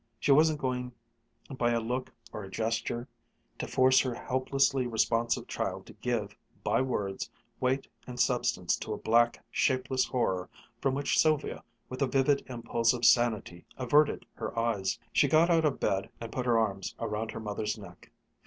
[0.19, 0.93] She wasn't going
[1.55, 3.07] by a look or a gesture
[3.59, 8.97] to force her helplessly responsive child to give, by words, weight and substance to a
[8.97, 14.97] black, shapeless horror from which Sylvia with a vivid impulse of sanity averted her eyes.
[15.13, 18.09] She got out of bed and put her arms around her mother's neck.